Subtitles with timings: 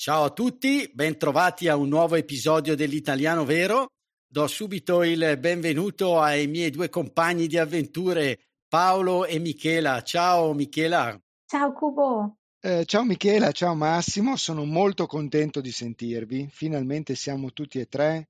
[0.00, 3.94] Ciao a tutti, bentrovati a un nuovo episodio dell'Italiano Vero.
[4.28, 8.38] Do subito il benvenuto ai miei due compagni di avventure,
[8.68, 10.00] Paolo e Michela.
[10.02, 11.20] Ciao Michela.
[11.46, 12.36] Ciao Cubo.
[12.60, 16.48] Eh, ciao Michela, ciao Massimo, sono molto contento di sentirvi.
[16.48, 18.28] Finalmente siamo tutti e tre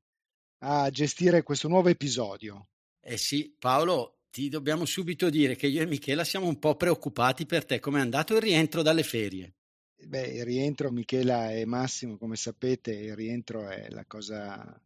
[0.61, 2.69] a gestire questo nuovo episodio.
[2.99, 7.45] Eh sì, Paolo, ti dobbiamo subito dire che io e Michela siamo un po' preoccupati
[7.45, 7.79] per te.
[7.79, 9.58] Come è andato il rientro dalle ferie?
[10.07, 14.81] Beh, il rientro, Michela e Massimo, come sapete, il rientro è la cosa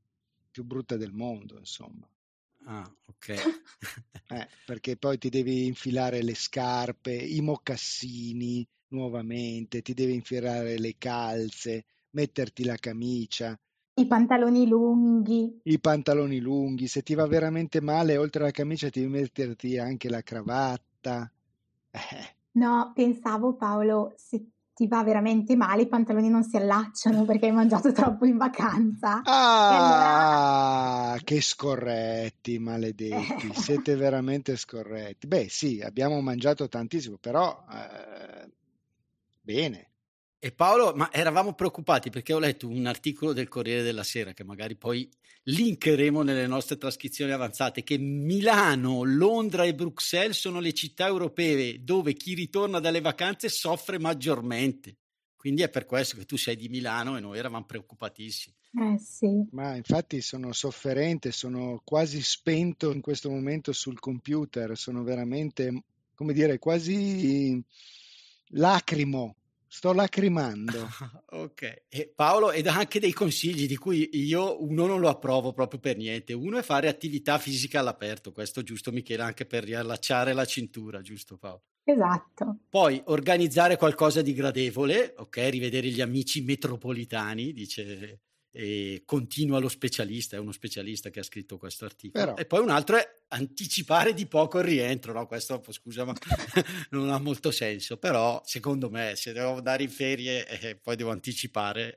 [0.50, 2.08] più brutta del mondo, insomma.
[2.64, 3.28] Ah, ok.
[4.28, 10.94] eh, perché poi ti devi infilare le scarpe, i mocassini nuovamente, ti devi infilare le
[10.98, 13.58] calze, metterti la camicia.
[13.94, 15.60] I pantaloni lunghi.
[15.64, 16.86] I pantaloni lunghi.
[16.86, 21.30] Se ti va veramente male, oltre alla camicia, devi metterti anche la cravatta.
[21.90, 22.36] Eh.
[22.52, 27.52] No, pensavo Paolo, se ti va veramente male, i pantaloni non si allacciano perché hai
[27.52, 29.22] mangiato troppo in vacanza.
[29.24, 31.20] Ah, allora...
[31.22, 35.26] che scorretti, maledetti, siete veramente scorretti.
[35.26, 38.50] Beh, sì, abbiamo mangiato tantissimo, però eh,
[39.40, 39.90] bene.
[40.44, 44.42] E Paolo, ma eravamo preoccupati perché ho letto un articolo del Corriere della Sera che
[44.42, 45.08] magari poi
[45.44, 52.14] linkeremo nelle nostre trascrizioni avanzate che Milano, Londra e Bruxelles sono le città europee dove
[52.14, 54.96] chi ritorna dalle vacanze soffre maggiormente.
[55.36, 58.56] Quindi è per questo che tu sei di Milano e noi eravamo preoccupatissimi.
[58.80, 59.46] Eh sì.
[59.52, 65.84] Ma infatti sono sofferente, sono quasi spento in questo momento sul computer, sono veramente,
[66.16, 67.62] come dire, quasi
[68.54, 69.36] lacrimo
[69.74, 70.86] Sto lacrimando.
[71.32, 75.80] ok, e Paolo, ed anche dei consigli di cui io uno non lo approvo proprio
[75.80, 76.34] per niente.
[76.34, 81.38] Uno è fare attività fisica all'aperto, questo giusto Michele, anche per riallacciare la cintura, giusto
[81.38, 81.62] Paolo?
[81.84, 82.58] Esatto.
[82.68, 88.20] Poi organizzare qualcosa di gradevole, ok, rivedere gli amici metropolitani, dice
[88.54, 92.22] e continua lo specialista, è uno specialista che ha scritto questo articolo.
[92.22, 92.36] Però...
[92.36, 95.26] E poi un altro è anticipare di poco il rientro, no?
[95.26, 96.12] Questo, scusa, ma
[96.90, 100.96] non ha molto senso, però secondo me se devo andare in ferie e eh, poi
[100.96, 101.94] devo anticipare,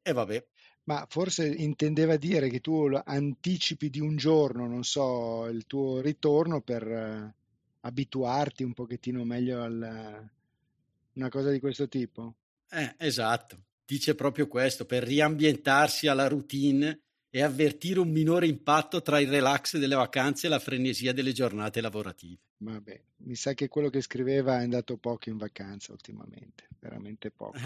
[0.00, 0.46] e eh, vabbè.
[0.84, 6.60] Ma forse intendeva dire che tu anticipi di un giorno, non so, il tuo ritorno
[6.60, 7.32] per uh,
[7.80, 12.34] abituarti un pochettino meglio a una cosa di questo tipo?
[12.68, 17.00] Eh, esatto dice proprio questo, per riambientarsi alla routine
[17.34, 21.80] e avvertire un minore impatto tra il relax delle vacanze e la frenesia delle giornate
[21.80, 22.38] lavorative.
[22.58, 27.58] Vabbè, mi sa che quello che scriveva è andato poco in vacanza ultimamente, veramente poco.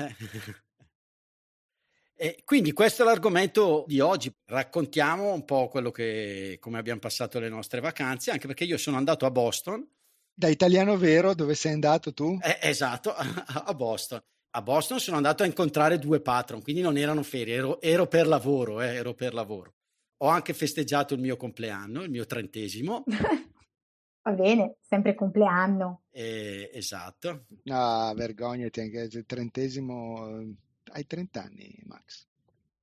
[2.20, 4.34] E quindi questo è l'argomento di oggi.
[4.46, 8.96] Raccontiamo un po' quello che, come abbiamo passato le nostre vacanze, anche perché io sono
[8.96, 9.88] andato a Boston.
[10.34, 12.36] Da italiano vero, dove sei andato tu?
[12.42, 14.20] Eh, esatto, a Boston
[14.50, 18.26] a Boston sono andato a incontrare due patron, quindi non erano ferie, ero, ero per
[18.26, 19.74] lavoro, eh, ero per lavoro.
[20.18, 23.04] Ho anche festeggiato il mio compleanno, il mio trentesimo.
[24.22, 26.02] Va bene, sempre compleanno.
[26.10, 27.44] Eh, esatto.
[27.64, 30.56] No, vergognati, anche il trentesimo...
[30.90, 32.26] Hai 30 anni, Max?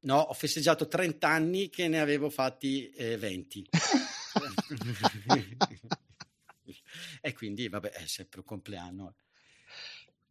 [0.02, 3.70] No, ho festeggiato 30 anni che ne avevo fatti eh, 20.
[7.22, 9.16] e quindi, vabbè, è sempre un compleanno.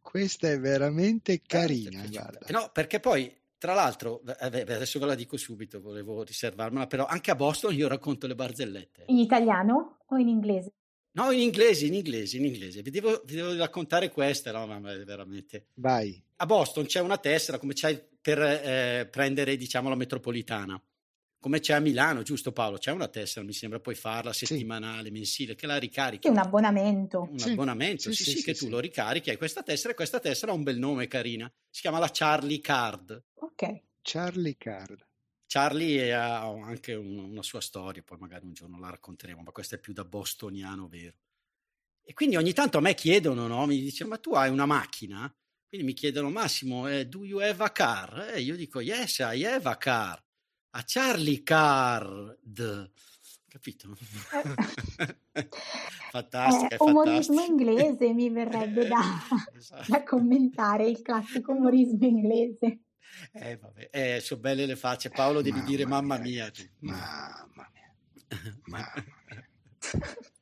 [0.05, 2.03] Questa è veramente eh, carina.
[2.03, 7.31] Eh, no, perché poi, tra l'altro, adesso ve la dico subito, volevo riservarmela, però anche
[7.31, 9.05] a Boston io racconto le barzellette.
[9.07, 10.73] In italiano o in inglese?
[11.13, 12.81] No, in inglese, in inglese, in inglese.
[12.83, 15.69] Vi devo, vi devo raccontare questa, no, ma veramente.
[15.73, 16.23] Vai.
[16.35, 20.79] A Boston c'è una tessera, come c'hai per eh, prendere, diciamo, la metropolitana
[21.45, 22.79] come c'è a Milano, giusto Paolo?
[22.79, 25.11] C'è una tessera, mi sembra, puoi farla settimanale, sì.
[25.11, 26.25] mensile, che la ricarichi.
[26.25, 27.27] È un abbonamento.
[27.29, 27.51] Un sì.
[27.51, 30.55] abbonamento, sì, sì, sì che tu lo ricarichi, hai questa tessera e questa tessera ha
[30.55, 31.47] un bel nome, carina.
[31.69, 33.25] Si chiama la Charlie Card.
[33.35, 33.79] Ok.
[34.01, 35.07] Charlie Card.
[35.45, 39.75] Charlie ha anche un, una sua storia, poi magari un giorno la racconteremo, ma questo
[39.75, 41.17] è più da bostoniano vero.
[42.03, 43.67] E quindi ogni tanto a me chiedono, no?
[43.67, 45.31] mi dicono, ma tu hai una macchina?
[45.67, 48.31] Quindi mi chiedono, Massimo, eh, do you have a car?
[48.33, 50.24] E io dico, yes, I have a car
[50.75, 52.91] a Charlie Card.
[53.47, 53.95] Capito?
[56.11, 59.01] fantastica, eh, umorismo inglese mi verrebbe da,
[59.55, 59.91] esatto.
[59.91, 62.79] da, commentare il classico umorismo inglese.
[63.31, 63.89] eh, vabbè.
[63.91, 65.09] Eh, sono belle le facce.
[65.09, 66.51] Paolo, devi mamma dire mamma mia.
[66.79, 66.93] mia.
[66.93, 67.93] Mamma mia.
[68.65, 68.93] Mamma
[69.29, 70.33] mia.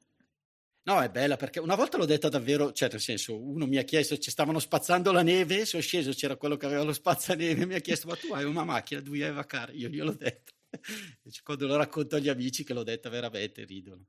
[0.86, 3.84] No, è bella perché una volta l'ho detta davvero, cioè nel senso, uno mi ha
[3.84, 7.76] chiesto, ci stavano spazzando la neve, sono sceso, c'era quello che aveva lo spazzaneve, mi
[7.76, 9.74] ha chiesto, ma tu hai una macchina, tu hai vacare?
[9.74, 10.52] Io gliel'ho detto.
[11.44, 14.08] Quando lo racconto agli amici che l'ho detta veramente ridono.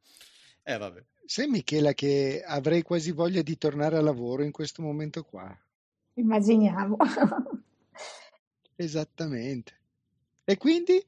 [0.64, 1.04] Eh, vabbè.
[1.24, 5.56] Sai Michela che avrei quasi voglia di tornare a lavoro in questo momento qua.
[6.14, 6.96] Immaginiamo.
[8.74, 9.78] Esattamente.
[10.44, 11.04] E quindi?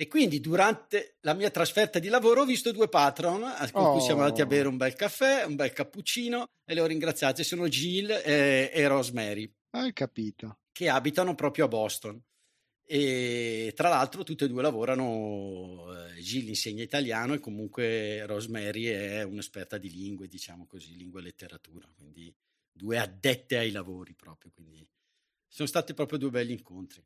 [0.00, 3.40] E quindi durante la mia trasferta di lavoro ho visto due patron
[3.72, 3.92] con oh.
[3.94, 4.46] cui siamo andati a oh.
[4.46, 7.42] bere un bel caffè, un bel cappuccino e le ho ringraziate.
[7.42, 9.52] Sono Jill e, e Rosemary.
[9.70, 10.60] Hai capito.
[10.70, 12.22] Che abitano proprio a Boston.
[12.84, 19.24] E tra l'altro tutte e due lavorano, eh, Jill insegna italiano e comunque Rosemary è
[19.24, 22.32] un'esperta di lingue, diciamo così, lingua e letteratura, quindi
[22.70, 24.88] due addette ai lavori proprio, quindi
[25.48, 27.04] sono stati proprio due belli incontri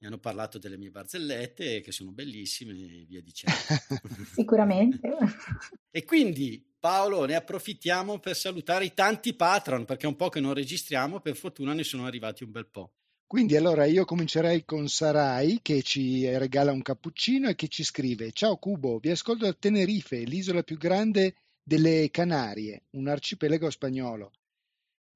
[0.00, 3.56] mi hanno parlato delle mie barzellette che sono bellissime e via dicendo.
[4.32, 5.10] Sicuramente.
[5.90, 10.40] e quindi Paolo ne approfittiamo per salutare i tanti patron perché è un po' che
[10.40, 12.92] non registriamo, per fortuna ne sono arrivati un bel po'.
[13.26, 18.32] Quindi allora io comincerei con Sarai che ci regala un cappuccino e che ci scrive
[18.32, 24.30] Ciao Cubo, vi ascolto da Tenerife, l'isola più grande delle Canarie, un arcipelago spagnolo.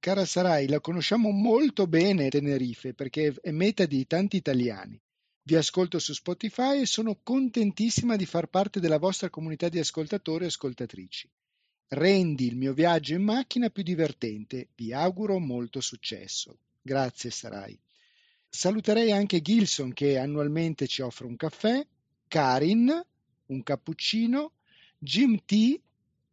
[0.03, 5.01] Cara Sarai, la conosciamo molto bene Tenerife perché è meta di tanti italiani.
[5.43, 10.43] Vi ascolto su Spotify e sono contentissima di far parte della vostra comunità di ascoltatori
[10.43, 11.31] e ascoltatrici.
[11.87, 14.67] Rendi il mio viaggio in macchina più divertente.
[14.75, 16.57] Vi auguro molto successo.
[16.81, 17.79] Grazie Sarai.
[18.49, 21.81] Saluterei anche Gilson che annualmente ci offre un caffè,
[22.27, 22.91] Karin,
[23.45, 24.51] un cappuccino,
[24.97, 25.79] Jim T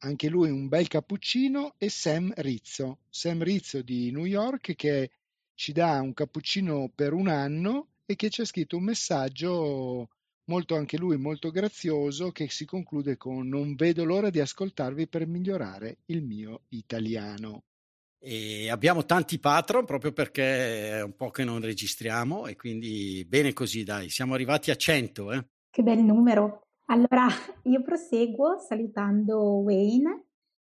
[0.00, 5.10] anche lui un bel cappuccino, e Sam Rizzo, Sam Rizzo di New York che
[5.54, 10.08] ci dà un cappuccino per un anno e che ci ha scritto un messaggio
[10.44, 15.26] molto anche lui molto grazioso che si conclude con non vedo l'ora di ascoltarvi per
[15.26, 17.64] migliorare il mio italiano.
[18.18, 23.52] E abbiamo tanti patron proprio perché è un po' che non registriamo e quindi bene
[23.52, 25.32] così dai, siamo arrivati a 100.
[25.32, 25.46] Eh?
[25.70, 26.62] Che bel numero.
[26.90, 27.28] Allora,
[27.64, 30.24] io proseguo salutando Wayne,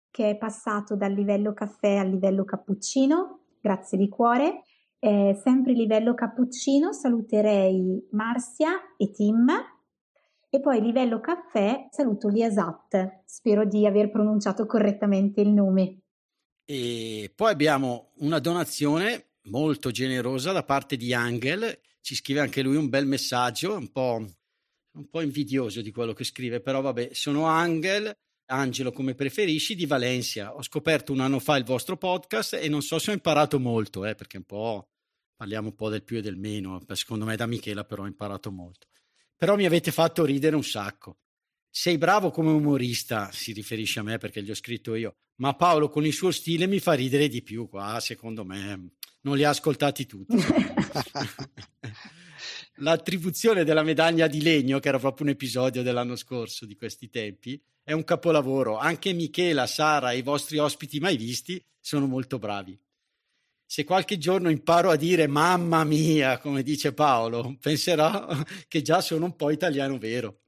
[0.09, 4.63] che è passato dal livello caffè al livello cappuccino, grazie di cuore.
[4.97, 9.51] Eh, sempre livello cappuccino saluterei Marcia e Tim.
[10.49, 15.99] E poi livello caffè saluto Liasat, spero di aver pronunciato correttamente il nome.
[16.65, 22.77] E poi abbiamo una donazione molto generosa da parte di Angel, ci scrive anche lui
[22.77, 24.25] un bel messaggio, un po'
[24.95, 28.15] un po' invidioso di quello che scrive, però vabbè, sono Angel,
[28.47, 30.55] Angelo come preferisci, di Valencia.
[30.55, 34.05] Ho scoperto un anno fa il vostro podcast e non so se ho imparato molto,
[34.05, 34.89] eh, perché un po'
[35.35, 38.51] parliamo un po' del più e del meno, secondo me da Michela però ho imparato
[38.51, 38.87] molto.
[39.35, 41.19] Però mi avete fatto ridere un sacco.
[41.69, 45.89] Sei bravo come umorista, si riferisce a me perché gli ho scritto io, ma Paolo
[45.89, 48.93] con il suo stile mi fa ridere di più qua, secondo me.
[49.21, 50.35] Non li ha ascoltati tutti.
[52.85, 57.59] l'attribuzione della medaglia di legno, che era proprio un episodio dell'anno scorso di questi tempi,
[57.83, 58.77] è un capolavoro.
[58.77, 62.79] Anche Michela, Sara e i vostri ospiti mai visti sono molto bravi.
[63.65, 68.27] Se qualche giorno imparo a dire mamma mia, come dice Paolo, penserò
[68.69, 70.41] che già sono un po' italiano vero.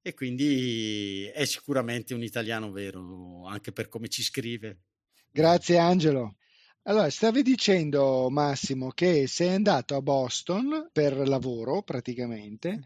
[0.00, 4.82] E quindi è sicuramente un italiano vero, anche per come ci scrive.
[5.32, 6.36] Grazie Angelo.
[6.88, 12.78] Allora, stavi dicendo Massimo che sei andato a Boston per lavoro praticamente,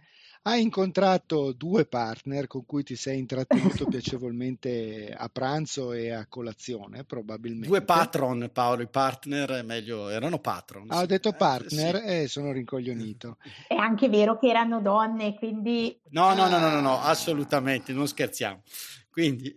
[0.45, 7.05] hai incontrato due partner con cui ti sei intrattenuto piacevolmente a pranzo e a colazione,
[7.05, 7.69] probabilmente.
[7.69, 10.87] Due patron, Paolo, i partner, meglio, erano patron.
[10.89, 12.23] Ah, ho detto partner eh, sì.
[12.23, 13.37] e sono rincoglionito.
[13.69, 16.01] È anche vero che erano donne, quindi...
[16.09, 18.63] No, no, no, no, no, no assolutamente, non scherziamo.
[19.11, 19.55] Quindi...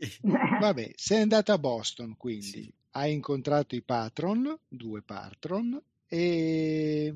[0.60, 2.46] Vabbè, sei andato a Boston, quindi.
[2.46, 7.16] Sì hai incontrato i patron, due patron, e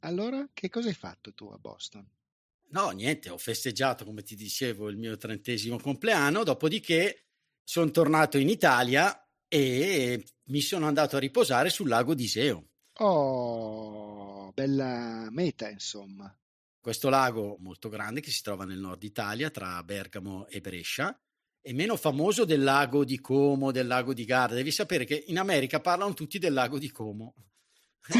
[0.00, 2.06] allora che cosa hai fatto tu a Boston?
[2.70, 7.26] No, niente, ho festeggiato, come ti dicevo, il mio trentesimo compleanno, dopodiché
[7.62, 12.68] sono tornato in Italia e mi sono andato a riposare sul lago di Iseo.
[12.98, 16.36] Oh, bella meta, insomma.
[16.80, 21.18] Questo lago molto grande che si trova nel nord Italia, tra Bergamo e Brescia,
[21.64, 24.54] è meno famoso del lago di Como, del lago di Garda.
[24.54, 27.32] Devi sapere che in America parlano tutti del lago di Como.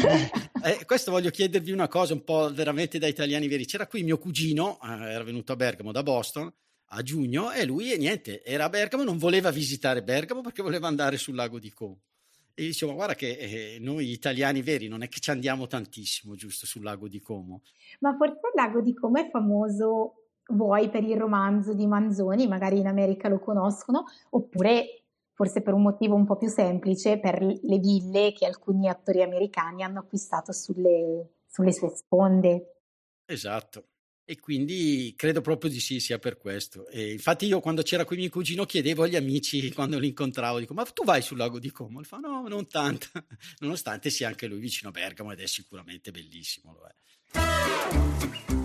[0.63, 3.67] eh, questo voglio chiedervi una cosa un po' veramente da italiani veri.
[3.67, 6.51] C'era qui mio cugino, eh, era venuto a Bergamo da Boston
[6.89, 10.87] a giugno e lui e niente, era a Bergamo, non voleva visitare Bergamo perché voleva
[10.87, 11.99] andare sul lago di Como.
[12.55, 16.65] E dicevo, guarda che eh, noi italiani veri non è che ci andiamo tantissimo giusto
[16.65, 17.61] sul lago di Como.
[17.99, 22.79] Ma forse il lago di Como è famoso, vuoi per il romanzo di Manzoni, magari
[22.79, 27.77] in America lo conoscono, oppure forse per un motivo un po' più semplice, per le
[27.77, 32.75] ville che alcuni attori americani hanno acquistato sulle, sulle sue sponde.
[33.25, 33.87] Esatto.
[34.27, 36.87] E quindi credo proprio di sì, sia per questo.
[36.87, 40.73] E infatti io quando c'era qui mio cugino chiedevo agli amici quando li incontravo, dico
[40.73, 41.99] ma tu vai sul lago di Como?
[41.99, 43.07] Lui fa no, non tanto,
[43.59, 46.73] nonostante sia anche lui vicino a Bergamo ed è sicuramente bellissimo.
[46.73, 48.64] Lo è.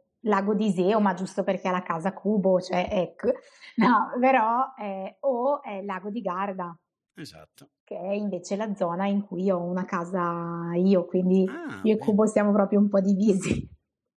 [0.21, 3.31] Lago di Iseo, ma giusto perché ha la casa Cubo, cioè ecco,
[3.77, 6.77] no, però eh, o è Lago di Garda.
[7.15, 7.71] Esatto.
[7.83, 11.97] Che è invece la zona in cui ho una casa io, quindi ah, io e
[11.97, 13.67] Cubo siamo proprio un po' divisi.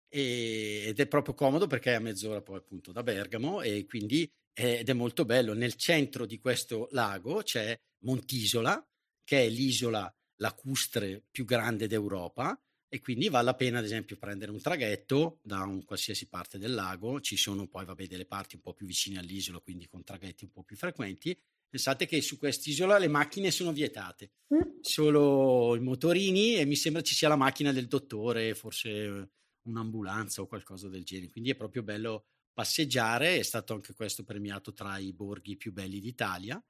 [0.10, 4.30] E, ed è proprio comodo perché è a mezz'ora poi appunto da Bergamo e quindi
[4.52, 5.54] è, ed è molto bello.
[5.54, 8.84] Nel centro di questo lago c'è Montisola,
[9.24, 12.60] che è l'isola lacustre più grande d'Europa,
[12.94, 16.74] e quindi vale la pena ad esempio prendere un traghetto da un qualsiasi parte del
[16.74, 20.44] lago, ci sono poi vabbè delle parti un po' più vicine all'isola, quindi con traghetti
[20.44, 21.34] un po' più frequenti.
[21.70, 24.82] Pensate che su quest'isola le macchine sono vietate, mm.
[24.82, 29.30] solo i motorini e mi sembra ci sia la macchina del dottore, forse
[29.62, 34.74] un'ambulanza o qualcosa del genere, quindi è proprio bello passeggiare, è stato anche questo premiato
[34.74, 36.62] tra i borghi più belli d'Italia.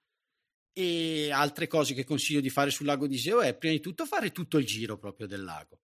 [0.71, 4.05] E altre cose che consiglio di fare sul lago di Iseo è prima di tutto
[4.05, 5.79] fare tutto il giro proprio del lago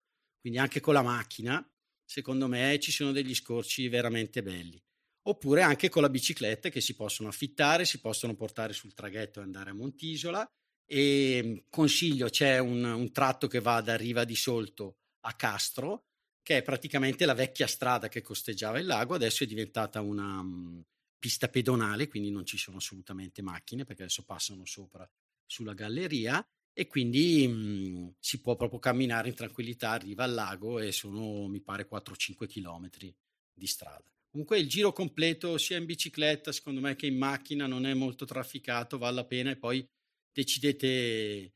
[0.48, 1.62] quindi anche con la macchina,
[2.06, 4.82] secondo me ci sono degli scorci veramente belli.
[5.24, 9.42] Oppure anche con la bicicletta che si possono affittare, si possono portare sul traghetto e
[9.42, 10.50] andare a Montisola.
[10.86, 16.06] E mm, consiglio, c'è un, un tratto che va da Riva di Solto a Castro,
[16.42, 20.82] che è praticamente la vecchia strada che costeggiava il lago, adesso è diventata una um,
[21.18, 25.06] pista pedonale, quindi non ci sono assolutamente macchine perché adesso passano sopra
[25.44, 26.42] sulla galleria
[26.78, 31.48] e quindi mh, mhmm, si può proprio camminare in tranquillità, arriva al lago e sono
[31.48, 33.12] mi pare 4-5 chilometri
[33.52, 34.04] di strada.
[34.30, 38.24] Comunque il giro completo sia in bicicletta secondo me che in macchina non è molto
[38.26, 39.84] trafficato, vale la pena e poi
[40.32, 41.52] decidete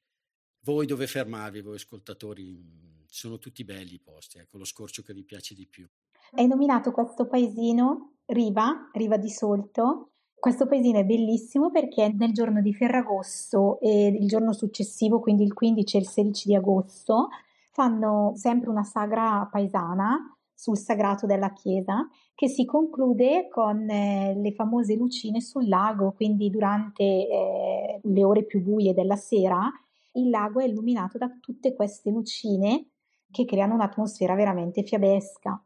[0.64, 5.14] voi dove fermarvi, voi ascoltatori, mhmm, sono tutti belli i posti, ecco lo scorcio che
[5.14, 5.88] vi piace di più.
[6.32, 12.60] Hai nominato questo paesino Riva, Riva di Solto, questo paesino è bellissimo perché nel giorno
[12.60, 17.28] di Ferragosto e il giorno successivo, quindi il 15 e il 16 di agosto,
[17.70, 24.52] fanno sempre una sagra paesana sul sagrato della chiesa che si conclude con eh, le
[24.52, 29.70] famose lucine sul lago, quindi durante eh, le ore più buie della sera
[30.14, 32.88] il lago è illuminato da tutte queste lucine
[33.30, 35.64] che creano un'atmosfera veramente fiabesca.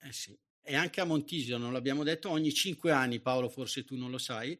[0.00, 3.96] Eh sì, e anche a Montisio, non l'abbiamo detto, ogni cinque anni, Paolo, forse tu
[3.96, 4.58] non lo sai,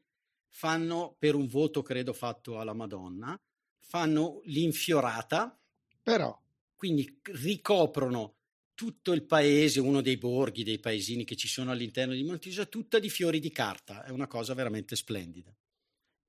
[0.48, 3.38] fanno per un voto, credo, fatto alla Madonna,
[3.78, 5.58] fanno l'infiorata.
[6.02, 6.38] Però.
[6.74, 8.36] Quindi ricoprono
[8.74, 12.98] tutto il paese, uno dei borghi, dei paesini che ci sono all'interno di Montisio, tutta
[12.98, 14.02] di fiori di carta.
[14.04, 15.54] È una cosa veramente splendida.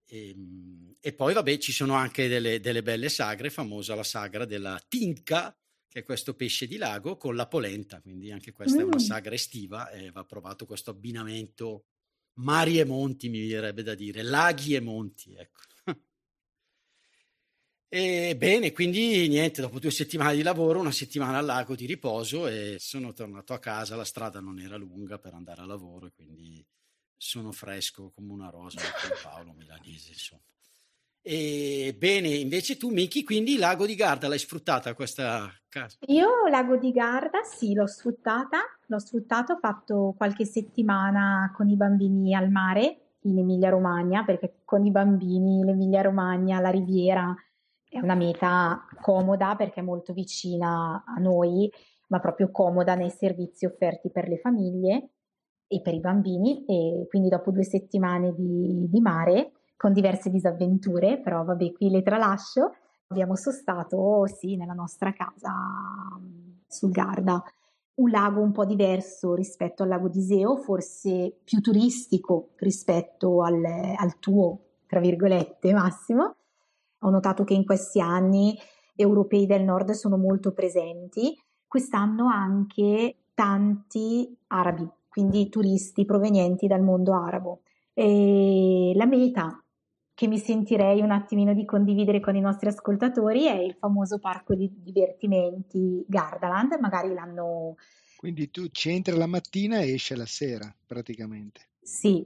[0.06, 4.46] E, ehm, e poi, vabbè, ci sono anche delle, delle belle sagre, famosa la sagra
[4.46, 5.56] della Tinca,
[5.92, 8.80] che è questo pesce di lago con la polenta, quindi anche questa mm.
[8.80, 11.88] è una sagra estiva e va provato questo abbinamento
[12.36, 15.60] mari e monti, mi viene da dire, laghi e monti, ecco.
[17.94, 22.48] E bene, quindi niente, dopo due settimane di lavoro, una settimana al lago di riposo
[22.48, 26.66] e sono tornato a casa, la strada non era lunga per andare a lavoro quindi
[27.18, 30.42] sono fresco come una rosa con Paolo Milanese, insomma.
[31.24, 35.98] E bene, invece tu, Miki, quindi Lago di Garda l'hai sfruttata questa casa?
[36.08, 41.75] Io Lago di Garda sì, l'ho sfruttata, l'ho sfruttato, ho fatto qualche settimana con i
[41.75, 47.36] bambini al mare in Emilia Romagna, perché con i bambini l'Emilia Romagna, la Riviera
[47.88, 51.72] è una meta comoda perché è molto vicina a noi,
[52.08, 55.10] ma proprio comoda nei servizi offerti per le famiglie
[55.68, 56.66] e per i bambini.
[56.66, 59.51] E quindi dopo due settimane di, di mare
[59.82, 62.76] con diverse disavventure, però vabbè, qui le tralascio.
[63.08, 65.52] abbiamo sostato, sì, nella nostra casa
[66.68, 67.44] sul Garda.
[67.96, 73.64] Un lago un po' diverso rispetto al lago di Iseo, forse più turistico rispetto al,
[73.66, 76.36] al tuo, tra virgolette, Massimo.
[77.00, 78.56] Ho notato che in questi anni
[78.96, 81.36] europei del nord sono molto presenti,
[81.68, 87.62] quest'anno anche tanti arabi, quindi turisti provenienti dal mondo arabo.
[87.96, 89.62] E la meta
[90.22, 94.54] che mi sentirei un attimino di condividere con i nostri ascoltatori è il famoso parco
[94.54, 97.74] di divertimenti Gardaland, magari l'hanno...
[98.18, 101.62] Quindi tu ci entri la mattina e esci la sera praticamente.
[101.82, 102.24] Sì,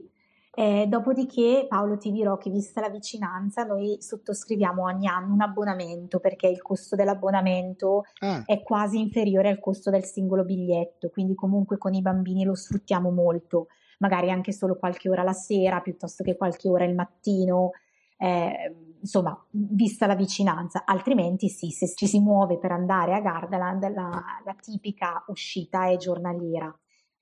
[0.54, 6.20] eh, dopodiché, Paolo, ti dirò che vista la vicinanza, noi sottoscriviamo ogni anno un abbonamento
[6.20, 8.42] perché il costo dell'abbonamento ah.
[8.44, 13.10] è quasi inferiore al costo del singolo biglietto, quindi comunque con i bambini lo sfruttiamo
[13.10, 13.68] molto,
[14.00, 17.70] magari anche solo qualche ora la sera piuttosto che qualche ora il mattino.
[18.16, 23.92] Eh, insomma, vista la vicinanza, altrimenti sì, se ci si muove per andare a Gardaland,
[23.94, 26.74] la, la tipica uscita è giornaliera.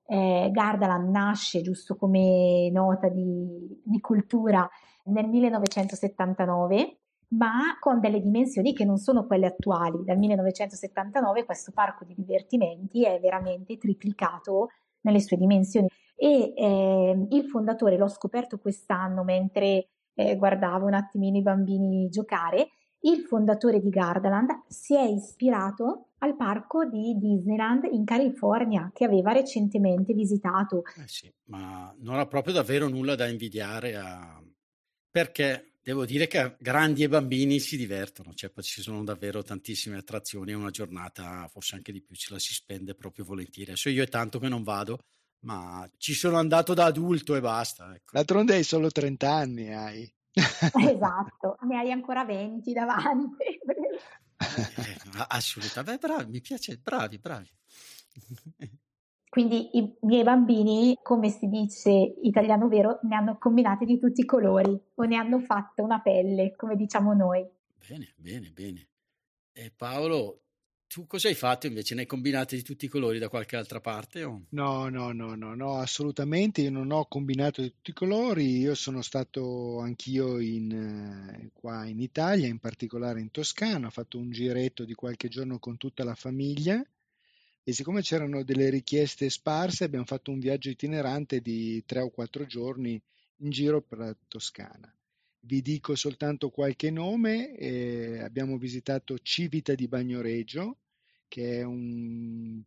[0.07, 4.69] Eh, Gardaland nasce, giusto come nota di, di cultura,
[5.05, 6.99] nel 1979
[7.35, 10.05] ma con delle dimensioni che non sono quelle attuali.
[10.05, 14.69] Dal 1979 questo parco di divertimenti è veramente triplicato
[15.01, 21.37] nelle sue dimensioni e eh, il fondatore l'ho scoperto quest'anno mentre eh, guardavo un attimino
[21.37, 22.68] i bambini giocare
[23.04, 29.33] il fondatore di Gardaland si è ispirato al parco di Disneyland in California che aveva
[29.33, 30.85] recentemente visitato.
[30.97, 34.42] Eh sì, ma non ha proprio davvero nulla da invidiare a...
[35.11, 40.54] perché devo dire che grandi e bambini si divertono, cioè ci sono davvero tantissime attrazioni
[40.54, 43.73] una giornata, forse anche di più, ce la si spende proprio volentieri.
[43.73, 45.00] Adesso io è tanto che non vado,
[45.45, 47.95] ma ci sono andato da adulto e basta.
[47.95, 48.11] Ecco.
[48.13, 50.13] D'altronde hai solo 30 anni, hai.
[50.35, 53.45] esatto, ne hai ancora 20 davanti.
[54.39, 57.51] eh, assolutamente, bravi, mi piace, bravi, bravi.
[59.29, 64.25] Quindi i miei bambini, come si dice italiano vero, ne hanno combinate di tutti i
[64.25, 67.45] colori o ne hanno fatta una pelle, come diciamo noi.
[67.89, 68.89] Bene, bene, bene.
[69.52, 70.44] E Paolo,
[70.86, 71.94] tu cosa hai fatto invece?
[71.94, 74.25] Ne hai combinati di tutti i colori da qualche altra parte?
[74.25, 74.42] O?
[74.50, 76.62] No, no, no, no, no, assolutamente.
[76.62, 78.58] Io non ho combinato di tutti i colori.
[78.58, 83.88] Io sono stato anch'io in, eh, qua in Italia, in particolare in Toscana.
[83.88, 86.84] Ho fatto un giretto di qualche giorno con tutta la famiglia
[87.66, 92.44] e siccome c'erano delle richieste sparse, abbiamo fatto un viaggio itinerante di tre o quattro
[92.44, 93.00] giorni
[93.38, 94.94] in giro per la Toscana.
[95.47, 97.54] Vi dico soltanto qualche nome.
[97.57, 100.78] Eh, abbiamo visitato Civita di Bagnoregio,
[101.28, 102.63] che è un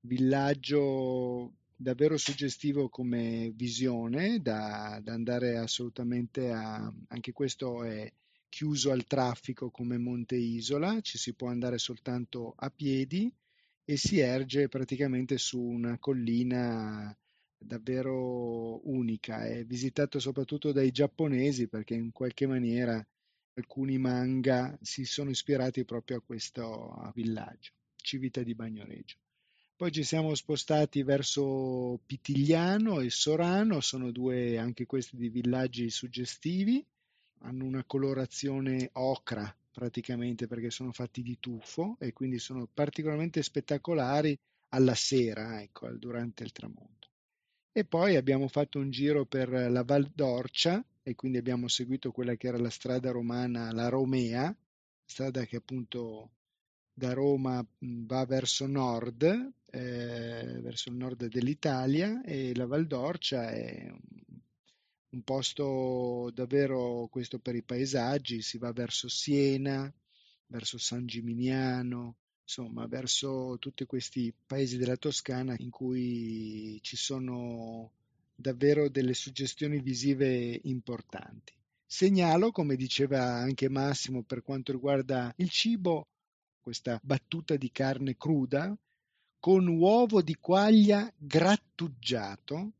[0.00, 8.12] villaggio davvero suggestivo come visione da, da andare assolutamente a anche questo è
[8.48, 13.32] chiuso al traffico come Monte Isola, ci si può andare soltanto a piedi
[13.84, 17.16] e si erge praticamente su una collina
[17.64, 19.44] davvero unica.
[19.46, 23.04] È visitato soprattutto dai giapponesi perché in qualche maniera
[23.54, 27.72] alcuni manga si sono ispirati proprio a questo villaggio.
[27.96, 29.16] Civita di Bagnoregio.
[29.76, 36.84] Poi ci siamo spostati verso Pitigliano e Sorano, sono due anche questi di villaggi suggestivi,
[37.40, 44.38] hanno una colorazione ocra praticamente perché sono fatti di tuffo e quindi sono particolarmente spettacolari
[44.68, 47.01] alla sera, ecco, durante il tramonto.
[47.74, 52.34] E poi abbiamo fatto un giro per la Val d'Orcia e quindi abbiamo seguito quella
[52.34, 54.54] che era la strada romana, la Romea,
[55.06, 56.32] strada che appunto
[56.92, 59.22] da Roma va verso nord,
[59.70, 63.90] eh, verso il nord dell'Italia e la Val d'Orcia è
[65.10, 69.90] un, posto davvero questo per i paesaggi, si va verso Siena,
[70.46, 77.90] verso San Gimignano, insomma verso tutti questi paesi della Toscana in cui ci sono
[78.34, 81.54] davvero delle suggestioni visive importanti.
[81.86, 86.06] Segnalo, come diceva anche Massimo per quanto riguarda il cibo,
[86.60, 88.74] questa battuta di carne cruda
[89.38, 92.72] con uovo di quaglia grattugiato,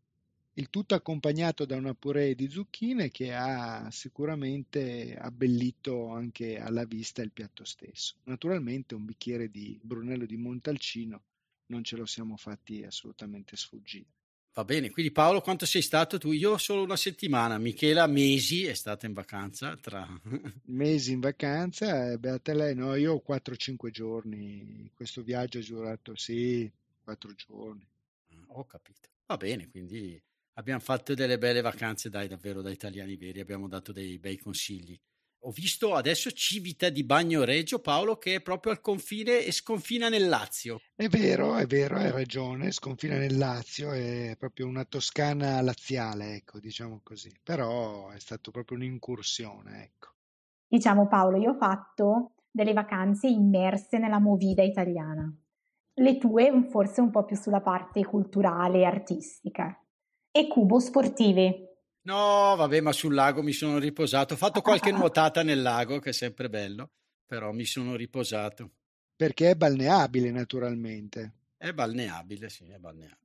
[0.55, 7.23] il tutto accompagnato da una puree di zucchine che ha sicuramente abbellito anche alla vista
[7.23, 8.17] il piatto stesso.
[8.25, 11.23] Naturalmente un bicchiere di Brunello di Montalcino
[11.67, 14.07] non ce lo siamo fatti assolutamente sfuggire.
[14.55, 16.31] Va bene, quindi Paolo, quanto sei stato tu?
[16.33, 19.75] Io solo una settimana, Michela mesi è stata in vacanza.
[19.79, 20.07] Tra...
[20.67, 26.71] mesi in vacanza, beata lei, no, io ho 4-5 giorni, questo viaggio è durato, sì,
[27.03, 27.87] 4 giorni.
[28.29, 30.21] Ah, ho capito, va bene, quindi
[30.55, 34.99] abbiamo fatto delle belle vacanze, dai, davvero da italiani veri, abbiamo dato dei bei consigli.
[35.45, 40.29] ho visto adesso Civita di Bagnoregio, Paolo, che è proprio al confine e sconfina nel
[40.29, 40.81] Lazio.
[40.95, 46.59] È vero, è vero, hai ragione, sconfina nel Lazio, è proprio una Toscana laziale, ecco,
[46.61, 47.31] diciamo così.
[47.43, 50.15] Però è stato proprio un'incursione, ecco.
[50.67, 55.33] Diciamo Paolo, io ho fatto delle vacanze immerse nella movida italiana.
[55.95, 59.82] Le tue forse un po' più sulla parte culturale e artistica.
[60.35, 61.69] E cubo sportivi.
[62.05, 64.33] No, vabbè, ma sul lago mi sono riposato.
[64.33, 66.93] Ho fatto qualche nuotata nel lago, che è sempre bello,
[67.27, 68.71] però mi sono riposato.
[69.15, 71.35] Perché è balneabile, naturalmente.
[71.57, 73.21] È balneabile, sì, è balneabile.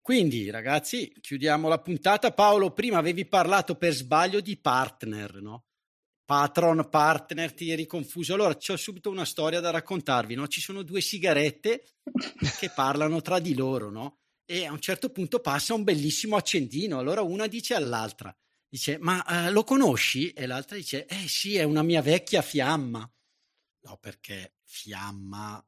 [0.00, 2.32] Quindi, ragazzi, chiudiamo la puntata.
[2.32, 5.66] Paolo, prima avevi parlato per sbaglio di partner, no?
[6.24, 8.32] Patron, partner, ti eri confuso.
[8.32, 10.48] Allora, ho subito una storia da raccontarvi, no?
[10.48, 11.84] Ci sono due sigarette
[12.58, 14.18] che parlano tra di loro, no?
[14.50, 16.98] E a un certo punto passa un bellissimo accendino.
[16.98, 18.34] Allora una dice all'altra,
[18.66, 20.30] dice, ma uh, lo conosci?
[20.30, 23.08] E l'altra dice, eh sì, è una mia vecchia fiamma.
[23.80, 25.62] No, perché fiamma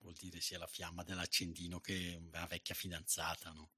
[0.00, 3.70] vuol dire sia la fiamma dell'accendino che una vecchia fidanzata, no?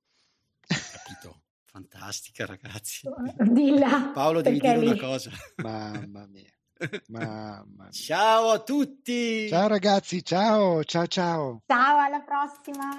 [0.67, 1.43] Capito?
[1.63, 3.09] Fantastica, ragazzi.
[3.39, 4.87] Dilla, Paolo, devi dire lì.
[4.87, 5.31] una cosa.
[5.59, 6.53] Mamma mia.
[7.07, 7.91] Mamma mia.
[7.93, 9.47] Ciao a tutti.
[9.49, 11.63] Ciao ragazzi, ciao, ciao, ciao.
[11.67, 12.99] Ciao, alla prossima.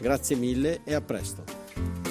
[0.00, 2.07] Grazie mille e a presto.